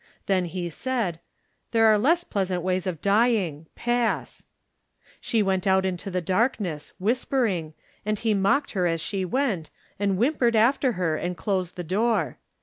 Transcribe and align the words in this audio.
Then 0.25 0.45
he 0.45 0.67
said: 0.67 1.19
'There 1.69 1.85
are 1.85 1.97
less 1.99 2.23
pleasant 2.23 2.63
ways 2.63 2.87
of 2.87 3.03
dying. 3.03 3.67
Passr 3.77 4.45
"She 5.19 5.43
went 5.43 5.67
out 5.67 5.85
into 5.85 6.09
the 6.09 6.21
darkness, 6.21 6.91
whis 6.97 7.23
pering, 7.23 7.73
and 8.03 8.17
he 8.17 8.33
mocked 8.33 8.71
her 8.71 8.87
as 8.87 8.99
she 8.99 9.23
went, 9.23 9.69
and 9.99 10.17
whimpered 10.17 10.55
after 10.55 10.93
her 10.93 11.17
and 11.17 11.37
closed 11.37 11.75
the 11.75 11.83
door. 11.83 12.39